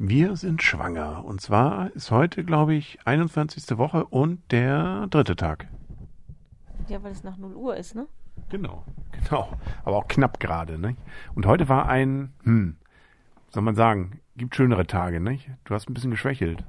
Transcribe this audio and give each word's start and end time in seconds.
Wir 0.00 0.36
sind 0.36 0.62
schwanger. 0.62 1.24
Und 1.24 1.40
zwar 1.40 1.90
ist 1.96 2.12
heute, 2.12 2.44
glaube 2.44 2.72
ich, 2.72 3.00
21. 3.04 3.76
Woche 3.78 4.04
und 4.04 4.40
der 4.52 5.08
dritte 5.10 5.34
Tag. 5.34 5.66
Ja, 6.86 7.02
weil 7.02 7.10
es 7.10 7.24
nach 7.24 7.36
0 7.36 7.54
Uhr 7.54 7.76
ist, 7.76 7.96
ne? 7.96 8.06
Genau, 8.48 8.84
genau. 9.10 9.48
Aber 9.84 9.96
auch 9.96 10.06
knapp 10.06 10.38
gerade, 10.38 10.78
ne? 10.78 10.94
Und 11.34 11.46
heute 11.46 11.68
war 11.68 11.88
ein, 11.88 12.32
hm, 12.44 12.76
soll 13.48 13.64
man 13.64 13.74
sagen, 13.74 14.20
gibt 14.36 14.54
schönere 14.54 14.86
Tage, 14.86 15.18
ne? 15.18 15.40
Du 15.64 15.74
hast 15.74 15.90
ein 15.90 15.94
bisschen 15.94 16.12
geschwächelt. 16.12 16.62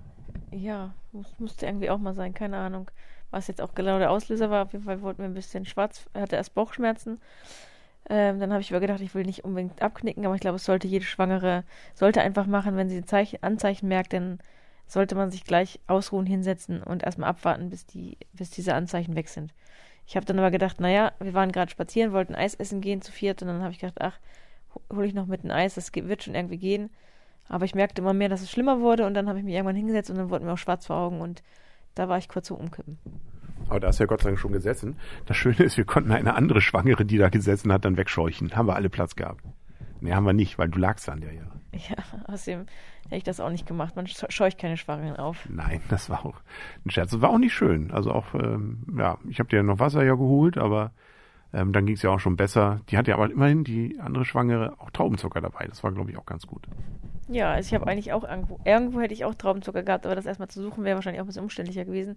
Ja, 0.50 0.96
muss, 1.11 1.39
musste 1.39 1.68
irgendwie 1.68 1.91
auch 1.91 2.00
mal 2.00 2.16
sein, 2.16 2.34
keine 2.34 2.57
Ahnung. 2.57 2.89
Was 3.30 3.46
jetzt 3.46 3.61
auch 3.61 3.75
genau 3.75 4.00
der 4.00 4.09
Auslöser 4.09 4.50
war, 4.50 4.64
auf 4.64 4.73
jeden 4.73 4.86
Fall 4.86 5.04
wollten 5.04 5.20
wir 5.20 5.30
ein 5.30 5.36
bisschen 5.36 5.66
schwarz, 5.66 6.09
er 6.14 6.23
hatte 6.23 6.36
erst 6.36 6.55
Bauchschmerzen. 6.55 7.21
Ähm, 8.09 8.39
dann 8.39 8.51
habe 8.51 8.61
ich 8.61 8.71
aber 8.71 8.79
gedacht, 8.79 9.01
ich 9.01 9.13
will 9.13 9.23
nicht 9.23 9.43
unbedingt 9.43 9.81
abknicken, 9.81 10.25
aber 10.25 10.35
ich 10.35 10.41
glaube, 10.41 10.55
es 10.55 10.65
sollte 10.65 10.87
jede 10.87 11.05
Schwangere, 11.05 11.63
sollte 11.93 12.21
einfach 12.21 12.47
machen, 12.47 12.75
wenn 12.75 12.89
sie 12.89 13.05
Zeichen, 13.05 13.43
Anzeichen 13.43 13.87
merkt, 13.87 14.13
dann 14.13 14.39
sollte 14.87 15.13
man 15.13 15.29
sich 15.29 15.43
gleich 15.43 15.79
ausruhen, 15.86 16.25
hinsetzen 16.25 16.81
und 16.81 17.03
erstmal 17.03 17.29
abwarten, 17.29 17.69
bis, 17.69 17.86
die, 17.86 18.17
bis 18.33 18.50
diese 18.50 18.73
Anzeichen 18.73 19.15
weg 19.15 19.29
sind. 19.29 19.53
Ich 20.07 20.15
habe 20.15 20.25
dann 20.25 20.39
aber 20.39 20.50
gedacht, 20.50 20.79
naja, 20.79 21.11
wir 21.19 21.36
waren 21.36 21.51
gerade 21.51 21.69
spazieren, 21.69 22.11
wollten 22.11 22.33
Eis 22.33 22.55
essen 22.55 22.81
gehen 22.81 23.03
zu 23.03 23.11
viert 23.11 23.43
und 23.43 23.47
dann 23.47 23.61
habe 23.61 23.71
ich 23.71 23.79
gedacht, 23.79 24.01
ach, 24.01 24.19
hole 24.91 25.05
ich 25.05 25.14
noch 25.14 25.28
mit 25.28 25.43
ein 25.43 25.51
Eis, 25.51 25.75
das 25.75 25.93
wird 25.93 26.23
schon 26.23 26.33
irgendwie 26.33 26.57
gehen. 26.57 26.89
Aber 27.47 27.65
ich 27.65 27.75
merkte 27.75 28.01
immer 28.01 28.14
mehr, 28.14 28.29
dass 28.29 28.41
es 28.41 28.50
schlimmer 28.50 28.79
wurde 28.79 29.05
und 29.05 29.14
dann 29.14 29.29
habe 29.29 29.37
ich 29.37 29.45
mich 29.45 29.53
irgendwann 29.53 29.75
hingesetzt 29.75 30.09
und 30.09 30.17
dann 30.17 30.31
wurden 30.31 30.45
mir 30.45 30.53
auch 30.53 30.57
schwarz 30.57 30.87
vor 30.87 30.95
Augen 30.95 31.21
und 31.21 31.43
da 31.93 32.09
war 32.09 32.17
ich 32.17 32.28
kurz 32.28 32.47
so 32.47 32.55
umkippen. 32.55 32.97
Aber 33.69 33.80
da 33.80 33.89
ist 33.89 34.00
ja 34.00 34.05
Gott 34.05 34.22
sei 34.22 34.30
Dank 34.30 34.39
schon 34.39 34.52
gesessen. 34.52 34.97
Das 35.25 35.38
Schöne 35.38 35.58
ist, 35.58 35.78
wir 35.78 35.86
konnten 35.86 36.11
eine 36.11 36.36
andere 36.36 36.61
Schwangere, 36.61 37.05
die 37.05 37.17
da 37.17 37.30
gesessen 37.30 37.72
hat, 37.72 37.86
dann 37.86 37.97
wegscheuchen. 37.97 38.55
Haben 38.55 38.67
wir 38.67 38.75
alle 38.75 38.89
Platz 38.89 39.16
gehabt. 39.16 39.44
Nee, 40.02 40.14
haben 40.14 40.25
wir 40.25 40.33
nicht, 40.33 40.58
weil 40.58 40.69
du 40.69 40.80
lagst 40.80 41.09
an 41.09 41.22
der 41.22 41.33
ja. 41.33 41.44
Ja, 41.72 41.97
außerdem 42.25 42.66
hätte 43.05 43.16
ich 43.16 43.23
das 43.23 43.39
auch 43.39 43.52
nicht 43.52 43.67
gemacht. 43.67 43.95
Man 43.95 44.08
scheucht 44.08 44.58
keine 44.58 44.75
Schwangeren 44.75 45.17
auf. 45.17 45.47
Nein, 45.50 45.81
das 45.89 46.09
war 46.09 46.25
auch 46.25 46.42
ein 46.86 46.89
Scherz. 46.89 47.11
Das 47.11 47.22
war 47.22 47.30
auch 47.30 47.38
nicht 47.38 47.53
schön. 47.53 47.92
Also 47.92 48.12
auch, 48.12 48.34
ähm, 48.34 48.86
ja, 48.97 49.17
ich 49.30 49.40
habe 49.40 49.50
dir 49.50 49.62
noch 49.62 49.80
Wasser 49.80 50.03
ja 50.03 50.16
geholt, 50.16 50.58
aber 50.58 50.92
ähm, 51.53 51.73
dann 51.73 51.86
ging 51.86 51.95
es 51.95 52.02
ja 52.02 52.09
auch 52.09 52.20
schon 52.20 52.38
besser. 52.38 52.81
Die 52.90 52.97
hatte 52.97 53.12
ja 53.12 53.17
aber 53.17 53.30
immerhin 53.30 53.64
die 53.64 54.00
andere 54.00 54.25
Schwangere 54.25 54.75
auch 54.80 54.90
Traubenzucker 54.90 55.42
dabei. 55.42 55.67
Das 55.67 55.84
war, 55.84 55.92
glaube 55.92 56.12
ich, 56.12 56.17
auch 56.17 56.25
ganz 56.25 56.47
gut. 56.47 56.67
Ja, 57.28 57.52
also 57.52 57.67
ich 57.67 57.73
habe 57.80 57.88
eigentlich 57.88 58.14
auch 58.14 58.23
irgendwo, 58.23 58.59
irgendwo 58.66 59.02
hätte 59.02 59.14
ich 59.14 59.25
auch 59.25 59.36
Traubenzucker 59.36 59.84
gehabt, 59.84 60.06
aber 60.06 60.16
das 60.16 60.25
erstmal 60.25 60.47
zu 60.47 60.64
suchen 60.64 60.84
wäre 60.84 60.95
wahrscheinlich 60.95 61.22
auch 61.22 61.25
ein 61.25 61.28
bisschen 61.28 61.44
umständlicher 61.44 61.86
gewesen. 61.86 62.16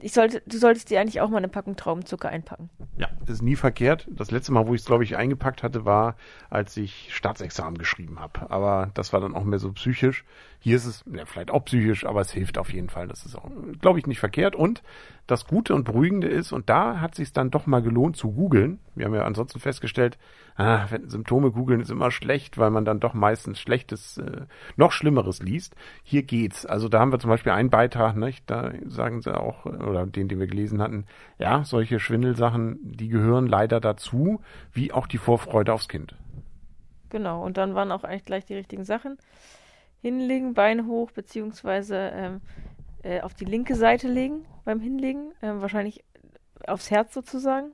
Ich 0.00 0.12
sollte, 0.12 0.42
du 0.46 0.58
solltest 0.58 0.90
dir 0.90 1.00
eigentlich 1.00 1.22
auch 1.22 1.30
mal 1.30 1.38
eine 1.38 1.48
Packung 1.48 1.74
Traubenzucker 1.74 2.28
einpacken. 2.28 2.68
Ja, 2.98 3.08
ist 3.26 3.42
nie 3.42 3.56
verkehrt. 3.56 4.06
Das 4.10 4.30
letzte 4.30 4.52
Mal, 4.52 4.66
wo 4.66 4.74
ich 4.74 4.82
es, 4.82 4.86
glaube 4.86 5.04
ich, 5.04 5.16
eingepackt 5.16 5.62
hatte, 5.62 5.84
war, 5.86 6.16
als 6.50 6.76
ich 6.76 7.14
Staatsexamen 7.14 7.78
geschrieben 7.78 8.20
habe. 8.20 8.50
Aber 8.50 8.90
das 8.94 9.12
war 9.12 9.20
dann 9.20 9.34
auch 9.34 9.44
mehr 9.44 9.58
so 9.58 9.72
psychisch. 9.72 10.24
Hier 10.58 10.76
ist 10.76 10.84
es, 10.84 11.04
ja, 11.12 11.24
vielleicht 11.24 11.50
auch 11.50 11.64
psychisch, 11.64 12.04
aber 12.04 12.20
es 12.20 12.30
hilft 12.30 12.58
auf 12.58 12.72
jeden 12.72 12.90
Fall. 12.90 13.08
Das 13.08 13.24
ist 13.24 13.36
auch, 13.36 13.48
glaube 13.80 13.98
ich, 13.98 14.06
nicht 14.06 14.20
verkehrt. 14.20 14.54
Und 14.54 14.82
das 15.26 15.46
Gute 15.46 15.74
und 15.74 15.84
Beruhigende 15.84 16.28
ist, 16.28 16.52
und 16.52 16.68
da 16.70 17.00
hat 17.00 17.14
sich 17.14 17.32
dann 17.32 17.50
doch 17.50 17.66
mal 17.66 17.82
gelohnt 17.82 18.16
zu 18.16 18.32
googeln. 18.32 18.78
Wir 18.94 19.06
haben 19.06 19.14
ja 19.14 19.24
ansonsten 19.24 19.58
festgestellt, 19.58 20.18
ah, 20.56 20.86
wenn 20.90 21.08
Symptome 21.08 21.50
googeln 21.50 21.80
ist 21.80 21.90
immer 21.90 22.10
schlecht, 22.10 22.58
weil 22.58 22.70
man 22.70 22.84
dann 22.84 23.00
doch 23.00 23.12
meistens 23.12 23.58
Schlechtes, 23.58 24.18
äh, 24.18 24.42
noch 24.76 24.92
Schlimmeres 24.92 25.42
liest. 25.42 25.74
Hier 26.04 26.22
geht's. 26.22 26.64
Also 26.64 26.88
da 26.88 27.00
haben 27.00 27.12
wir 27.12 27.18
zum 27.18 27.30
Beispiel 27.30 27.52
einen 27.52 27.70
Beitrag, 27.70 28.16
nicht? 28.16 28.48
da 28.48 28.72
sagen 28.84 29.20
sie 29.20 29.36
auch, 29.36 29.66
oder 29.66 30.06
den, 30.06 30.28
den 30.28 30.38
wir 30.38 30.46
gelesen 30.46 30.80
hatten, 30.80 31.06
ja, 31.38 31.64
solche 31.64 31.98
Schwindelsachen, 31.98 32.78
die 32.82 33.08
gehören 33.08 33.46
leider 33.46 33.80
dazu, 33.80 34.40
wie 34.72 34.92
auch 34.92 35.06
die 35.06 35.18
Vorfreude 35.18 35.72
aufs 35.72 35.88
Kind. 35.88 36.14
Genau, 37.10 37.44
und 37.44 37.56
dann 37.56 37.74
waren 37.74 37.92
auch 37.92 38.04
eigentlich 38.04 38.24
gleich 38.24 38.44
die 38.44 38.54
richtigen 38.54 38.84
Sachen. 38.84 39.18
Hinlegen, 40.02 40.54
Beine 40.54 40.86
hoch, 40.86 41.10
beziehungsweise 41.10 41.96
ähm, 42.14 42.40
äh, 43.06 43.20
auf 43.20 43.34
die 43.34 43.44
linke 43.44 43.74
Seite 43.74 44.08
legen 44.08 44.44
beim 44.64 44.80
Hinlegen, 44.80 45.32
ähm, 45.42 45.60
wahrscheinlich 45.60 46.04
aufs 46.66 46.90
Herz 46.90 47.14
sozusagen. 47.14 47.72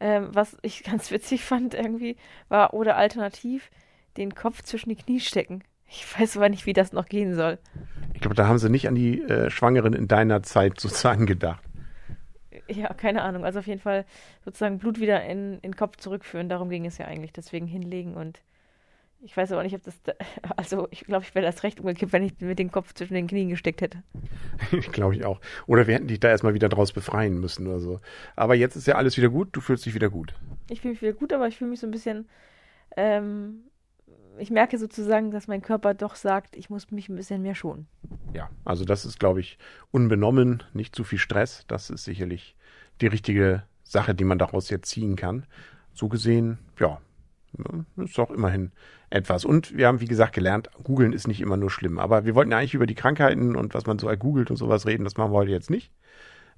Ähm, 0.00 0.28
was 0.32 0.56
ich 0.62 0.82
ganz 0.90 1.10
witzig 1.10 1.44
fand 1.44 1.74
irgendwie, 1.74 2.16
war 2.48 2.74
oder 2.74 2.96
alternativ 2.96 3.70
den 4.16 4.34
Kopf 4.34 4.62
zwischen 4.62 4.88
die 4.88 4.96
Knie 4.96 5.20
stecken. 5.20 5.62
Ich 5.88 6.18
weiß 6.18 6.38
aber 6.38 6.48
nicht, 6.48 6.64
wie 6.64 6.72
das 6.72 6.92
noch 6.92 7.06
gehen 7.06 7.34
soll. 7.34 7.58
Ich 8.14 8.20
glaube, 8.20 8.34
da 8.34 8.46
haben 8.46 8.58
sie 8.58 8.70
nicht 8.70 8.88
an 8.88 8.94
die 8.94 9.20
äh, 9.20 9.50
Schwangeren 9.50 9.92
in 9.92 10.08
deiner 10.08 10.42
Zeit 10.42 10.80
sozusagen 10.80 11.26
gedacht. 11.26 11.62
Ja, 12.68 12.94
keine 12.94 13.22
Ahnung. 13.22 13.44
Also 13.44 13.58
auf 13.58 13.66
jeden 13.66 13.80
Fall 13.80 14.06
sozusagen 14.44 14.78
Blut 14.78 15.00
wieder 15.00 15.22
in, 15.24 15.54
in 15.56 15.72
den 15.72 15.76
Kopf 15.76 15.98
zurückführen. 15.98 16.48
Darum 16.48 16.70
ging 16.70 16.86
es 16.86 16.96
ja 16.96 17.06
eigentlich. 17.06 17.32
Deswegen 17.32 17.66
hinlegen 17.66 18.14
und 18.14 18.40
ich 19.24 19.36
weiß 19.36 19.52
aber 19.52 19.62
nicht, 19.62 19.74
ob 19.74 19.82
das. 19.82 20.00
Da, 20.02 20.12
also, 20.56 20.88
ich 20.90 21.04
glaube, 21.04 21.24
ich 21.24 21.34
wäre 21.34 21.46
das 21.46 21.62
recht 21.62 21.80
umgekippt, 21.80 22.12
wenn 22.12 22.24
ich 22.24 22.40
mit 22.40 22.58
dem 22.58 22.70
Kopf 22.70 22.92
zwischen 22.94 23.14
den 23.14 23.26
Knien 23.26 23.48
gesteckt 23.48 23.80
hätte. 23.80 24.02
glaube 24.92 25.14
ich 25.14 25.24
auch. 25.24 25.40
Oder 25.66 25.86
wir 25.86 25.94
hätten 25.94 26.08
dich 26.08 26.20
da 26.20 26.28
erstmal 26.28 26.54
wieder 26.54 26.68
draus 26.68 26.92
befreien 26.92 27.38
müssen 27.38 27.66
oder 27.66 27.80
so. 27.80 28.00
Aber 28.36 28.54
jetzt 28.54 28.76
ist 28.76 28.86
ja 28.86 28.96
alles 28.96 29.16
wieder 29.16 29.28
gut. 29.28 29.48
Du 29.52 29.60
fühlst 29.60 29.86
dich 29.86 29.94
wieder 29.94 30.10
gut. 30.10 30.34
Ich 30.68 30.80
fühle 30.80 30.92
mich 30.92 31.02
wieder 31.02 31.12
gut, 31.12 31.32
aber 31.32 31.48
ich 31.48 31.56
fühle 31.56 31.70
mich 31.70 31.80
so 31.80 31.86
ein 31.86 31.92
bisschen. 31.92 32.28
Ähm, 32.96 33.64
ich 34.38 34.50
merke 34.50 34.78
sozusagen, 34.78 35.30
dass 35.30 35.46
mein 35.46 35.62
Körper 35.62 35.94
doch 35.94 36.16
sagt, 36.16 36.56
ich 36.56 36.70
muss 36.70 36.90
mich 36.90 37.08
ein 37.08 37.16
bisschen 37.16 37.42
mehr 37.42 37.54
schonen. 37.54 37.86
Ja, 38.32 38.50
also 38.64 38.84
das 38.84 39.04
ist, 39.04 39.20
glaube 39.20 39.40
ich, 39.40 39.58
unbenommen, 39.90 40.62
nicht 40.72 40.96
zu 40.96 41.04
viel 41.04 41.18
Stress. 41.18 41.64
Das 41.68 41.90
ist 41.90 42.04
sicherlich 42.04 42.56
die 43.00 43.06
richtige 43.06 43.62
Sache, 43.84 44.14
die 44.14 44.24
man 44.24 44.38
daraus 44.38 44.70
jetzt 44.70 44.88
ziehen 44.88 45.16
kann. 45.16 45.46
So 45.92 46.08
gesehen, 46.08 46.58
ja, 46.78 47.00
ist 47.96 48.18
doch 48.18 48.30
immerhin 48.30 48.72
etwas. 49.10 49.44
Und 49.44 49.76
wir 49.76 49.86
haben, 49.86 50.00
wie 50.00 50.06
gesagt, 50.06 50.34
gelernt, 50.34 50.70
googeln 50.82 51.12
ist 51.12 51.28
nicht 51.28 51.40
immer 51.40 51.56
nur 51.56 51.70
schlimm. 51.70 51.98
Aber 51.98 52.24
wir 52.24 52.34
wollten 52.34 52.50
ja 52.50 52.58
eigentlich 52.58 52.74
über 52.74 52.86
die 52.86 52.94
Krankheiten 52.94 53.56
und 53.56 53.74
was 53.74 53.86
man 53.86 53.98
so 53.98 54.08
googelt 54.16 54.50
und 54.50 54.56
sowas 54.56 54.86
reden. 54.86 55.04
Das 55.04 55.16
machen 55.16 55.32
wir 55.32 55.36
heute 55.36 55.50
jetzt 55.50 55.70
nicht. 55.70 55.92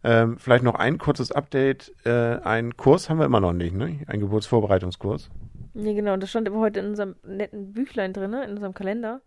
Ähm, 0.04 0.36
vielleicht 0.38 0.64
noch 0.64 0.74
ein 0.74 0.98
kurzes 0.98 1.32
Update. 1.32 1.94
Äh, 2.04 2.10
einen 2.10 2.76
Kurs 2.76 3.08
haben 3.08 3.18
wir 3.18 3.26
immer 3.26 3.40
noch 3.40 3.54
nicht, 3.54 3.74
ne? 3.74 4.00
Ein 4.06 4.20
Geburtsvorbereitungskurs. 4.20 5.30
Nee, 5.72 5.94
genau. 5.94 6.16
Das 6.16 6.30
stand 6.30 6.46
aber 6.46 6.60
heute 6.60 6.80
in 6.80 6.86
unserem 6.86 7.16
netten 7.26 7.72
Büchlein 7.72 8.12
drin, 8.12 8.34
in 8.34 8.50
unserem 8.50 8.74
Kalender 8.74 9.22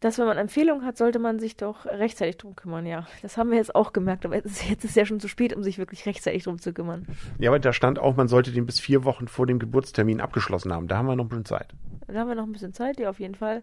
dass 0.00 0.18
wenn 0.18 0.26
man 0.26 0.38
Empfehlungen 0.38 0.84
hat, 0.84 0.96
sollte 0.96 1.18
man 1.18 1.38
sich 1.38 1.56
doch 1.56 1.84
rechtzeitig 1.84 2.38
drum 2.38 2.56
kümmern, 2.56 2.86
ja. 2.86 3.06
Das 3.22 3.36
haben 3.36 3.50
wir 3.50 3.58
jetzt 3.58 3.74
auch 3.74 3.92
gemerkt, 3.92 4.24
aber 4.24 4.36
jetzt 4.36 4.46
ist 4.70 4.84
es 4.84 4.94
ja 4.94 5.04
schon 5.04 5.20
zu 5.20 5.28
spät, 5.28 5.54
um 5.54 5.62
sich 5.62 5.78
wirklich 5.78 6.06
rechtzeitig 6.06 6.44
drum 6.44 6.58
zu 6.58 6.72
kümmern. 6.72 7.06
Ja, 7.38 7.50
aber 7.50 7.58
da 7.58 7.72
stand 7.72 7.98
auch, 7.98 8.16
man 8.16 8.28
sollte 8.28 8.50
den 8.50 8.66
bis 8.66 8.80
vier 8.80 9.04
Wochen 9.04 9.28
vor 9.28 9.46
dem 9.46 9.58
Geburtstermin 9.58 10.20
abgeschlossen 10.20 10.72
haben. 10.72 10.88
Da 10.88 10.96
haben 10.96 11.06
wir 11.06 11.16
noch 11.16 11.24
ein 11.24 11.28
bisschen 11.28 11.44
Zeit. 11.44 11.74
Da 12.06 12.20
haben 12.20 12.28
wir 12.28 12.34
noch 12.34 12.46
ein 12.46 12.52
bisschen 12.52 12.72
Zeit, 12.72 12.98
ja, 12.98 13.10
auf 13.10 13.20
jeden 13.20 13.34
Fall. 13.34 13.62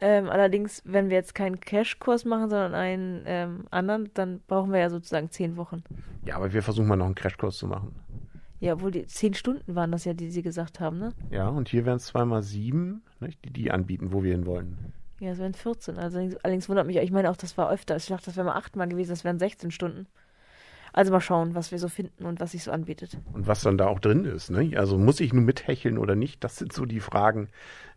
Ähm, 0.00 0.28
allerdings, 0.28 0.82
wenn 0.84 1.08
wir 1.08 1.16
jetzt 1.16 1.34
keinen 1.34 1.60
Cash-Kurs 1.60 2.24
machen, 2.24 2.48
sondern 2.48 2.74
einen 2.74 3.22
ähm, 3.26 3.64
anderen, 3.70 4.10
dann 4.14 4.40
brauchen 4.46 4.72
wir 4.72 4.80
ja 4.80 4.90
sozusagen 4.90 5.30
zehn 5.30 5.56
Wochen. 5.56 5.82
Ja, 6.24 6.36
aber 6.36 6.52
wir 6.52 6.62
versuchen 6.62 6.88
mal 6.88 6.96
noch 6.96 7.06
einen 7.06 7.14
Crash-Kurs 7.14 7.58
zu 7.58 7.66
machen. 7.66 7.94
Ja, 8.60 8.74
obwohl 8.74 8.90
die 8.90 9.06
zehn 9.06 9.34
Stunden 9.34 9.74
waren 9.74 9.92
das 9.92 10.04
ja, 10.04 10.14
die 10.14 10.30
Sie 10.30 10.42
gesagt 10.42 10.80
haben, 10.80 10.98
ne? 10.98 11.12
Ja, 11.30 11.48
und 11.48 11.68
hier 11.68 11.86
wären 11.86 11.96
es 11.96 12.06
zweimal 12.06 12.42
sieben, 12.42 13.02
nicht, 13.20 13.44
die 13.44 13.52
die 13.52 13.70
anbieten, 13.70 14.12
wo 14.12 14.22
wir 14.22 14.32
hin 14.32 14.46
wollen. 14.46 14.92
Ja, 15.20 15.32
es 15.32 15.38
wären 15.38 15.54
14. 15.54 15.98
Also 15.98 16.18
allerdings 16.42 16.68
wundert 16.68 16.86
mich, 16.86 16.96
ich 16.96 17.10
meine 17.10 17.30
auch, 17.30 17.36
das 17.36 17.56
war 17.58 17.70
öfter. 17.70 17.94
Ich 17.96 18.06
dachte, 18.06 18.26
das 18.26 18.36
wäre 18.36 18.46
mal 18.46 18.56
achtmal 18.56 18.88
gewesen, 18.88 19.10
das 19.10 19.22
wären 19.22 19.38
16 19.38 19.70
Stunden. 19.70 20.06
Also 20.92 21.12
mal 21.12 21.20
schauen, 21.20 21.54
was 21.54 21.70
wir 21.70 21.78
so 21.78 21.88
finden 21.88 22.24
und 22.24 22.40
was 22.40 22.52
sich 22.52 22.64
so 22.64 22.72
anbietet. 22.72 23.16
Und 23.32 23.46
was 23.46 23.60
dann 23.60 23.78
da 23.78 23.86
auch 23.86 24.00
drin 24.00 24.24
ist, 24.24 24.50
ne? 24.50 24.76
Also 24.76 24.98
muss 24.98 25.20
ich 25.20 25.32
nur 25.32 25.44
mithecheln 25.44 25.98
oder 25.98 26.16
nicht? 26.16 26.42
Das 26.42 26.56
sind 26.56 26.72
so 26.72 26.84
die 26.84 26.98
Fragen, 26.98 27.48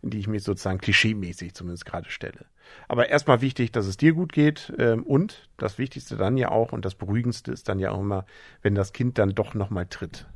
die 0.02 0.18
ich 0.18 0.28
mir 0.28 0.38
sozusagen 0.38 0.78
klischeemäßig 0.78 1.54
zumindest 1.54 1.86
gerade 1.86 2.08
stelle. 2.08 2.44
Aber 2.86 3.08
erstmal 3.08 3.40
wichtig, 3.40 3.72
dass 3.72 3.86
es 3.86 3.96
dir 3.96 4.12
gut 4.12 4.32
geht 4.32 4.72
ähm, 4.78 5.02
und 5.02 5.48
das 5.56 5.78
Wichtigste 5.78 6.16
dann 6.16 6.36
ja 6.36 6.50
auch 6.50 6.72
und 6.72 6.84
das 6.84 6.94
Beruhigendste 6.94 7.50
ist 7.50 7.68
dann 7.68 7.80
ja 7.80 7.90
auch 7.90 8.00
immer, 8.00 8.26
wenn 8.62 8.76
das 8.76 8.92
Kind 8.92 9.18
dann 9.18 9.30
doch 9.30 9.54
nochmal 9.54 9.86
tritt. 9.86 10.26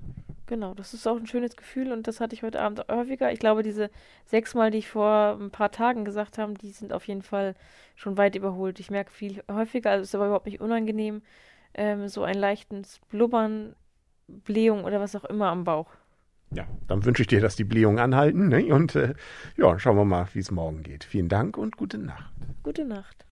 Genau, 0.48 0.72
das 0.72 0.94
ist 0.94 1.06
auch 1.06 1.18
ein 1.18 1.26
schönes 1.26 1.56
Gefühl 1.56 1.92
und 1.92 2.08
das 2.08 2.20
hatte 2.20 2.34
ich 2.34 2.42
heute 2.42 2.60
Abend 2.60 2.82
häufiger. 2.90 3.30
Ich 3.30 3.38
glaube, 3.38 3.62
diese 3.62 3.90
sechsmal, 4.24 4.70
die 4.70 4.78
ich 4.78 4.88
vor 4.88 5.36
ein 5.38 5.50
paar 5.50 5.70
Tagen 5.70 6.06
gesagt 6.06 6.38
habe, 6.38 6.54
die 6.54 6.70
sind 6.70 6.94
auf 6.94 7.06
jeden 7.06 7.20
Fall 7.20 7.54
schon 7.96 8.16
weit 8.16 8.34
überholt. 8.34 8.80
Ich 8.80 8.90
merke 8.90 9.10
viel 9.10 9.42
häufiger, 9.52 9.90
also 9.90 10.04
ist 10.04 10.14
aber 10.14 10.24
überhaupt 10.24 10.46
nicht 10.46 10.62
unangenehm, 10.62 11.20
ähm, 11.74 12.08
so 12.08 12.22
ein 12.22 12.34
leichtes 12.34 12.98
Blubbern, 13.10 13.76
Blähung 14.26 14.84
oder 14.84 15.00
was 15.00 15.14
auch 15.14 15.26
immer 15.26 15.48
am 15.48 15.64
Bauch. 15.64 15.90
Ja, 16.50 16.66
dann 16.86 17.04
wünsche 17.04 17.20
ich 17.20 17.28
dir, 17.28 17.42
dass 17.42 17.56
die 17.56 17.64
Blähungen 17.64 17.98
anhalten 17.98 18.48
ne? 18.48 18.72
und 18.74 18.94
äh, 18.94 19.12
ja, 19.58 19.78
schauen 19.78 19.98
wir 19.98 20.06
mal, 20.06 20.28
wie 20.32 20.38
es 20.38 20.50
morgen 20.50 20.82
geht. 20.82 21.04
Vielen 21.04 21.28
Dank 21.28 21.58
und 21.58 21.76
gute 21.76 21.98
Nacht. 21.98 22.32
Gute 22.62 22.86
Nacht. 22.86 23.26